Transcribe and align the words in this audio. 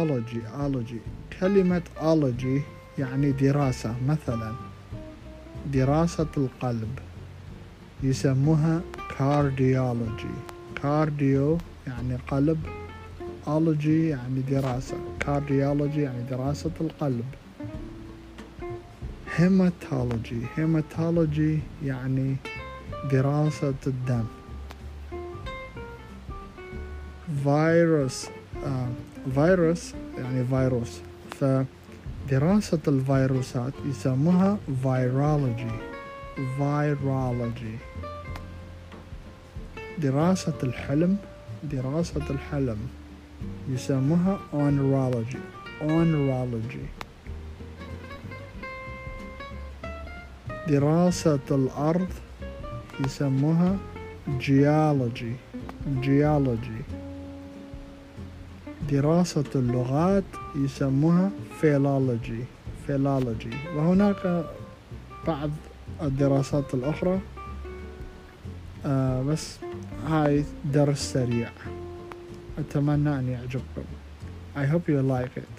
ology 0.00 0.42
ology. 0.64 1.00
كلمة 1.40 1.82
ology 2.00 2.60
يعني 2.98 3.32
دراسة 3.32 3.94
مثلا 4.08 4.52
دراسة 5.72 6.28
القلب. 6.36 6.98
يسموها 8.02 8.80
cardiology. 9.18 10.34
Cardio 10.82 11.58
يعني 11.86 12.16
قلب 12.28 12.66
ology 13.46 13.86
يعني 13.86 14.40
دراسة. 14.40 14.96
Cardiology 15.26 15.98
يعني 15.98 16.22
دراسة 16.30 16.72
القلب. 16.80 17.24
Hematology 19.36 20.40
hematology 20.56 21.58
يعني 21.84 22.36
دراسة 23.12 23.74
الدم. 23.86 24.24
فيروس 27.46 28.28
آه 28.66 28.88
فيروس 29.34 29.94
يعني 30.18 30.44
فيروس. 30.44 31.00
فدراسة 31.40 32.78
الفيروسات 32.88 33.72
يسموها 33.88 34.58
virology 34.84 35.72
virology 36.58 37.76
دراسة 39.98 40.54
الحلم 40.62 41.16
دراسة 41.62 42.22
الحلم 42.30 42.78
يسموها 43.68 44.38
oneurology 44.52 45.42
oneurology 45.80 46.86
دراسة 50.68 51.46
الأرض 51.50 52.08
يسموها 53.04 53.76
geology 54.40 55.34
geology 56.02 56.82
دراسة 58.90 59.44
اللغات 59.54 60.24
يسموها 60.56 61.30
philology 61.62 62.42
philology. 62.88 63.76
وهناك 63.76 64.44
بعض 65.26 65.50
الدراسات 66.02 66.74
الأخرى 66.74 67.20
آه 68.86 69.22
بس 69.22 69.58
هاي 70.08 70.44
درس 70.64 71.12
سريع. 71.12 71.50
أتمنى 72.58 73.18
أن 73.18 73.28
يعجبكم. 73.28 73.84
I 74.56 74.64
hope 74.64 74.88
you 74.88 75.02
like 75.02 75.36
it. 75.36 75.55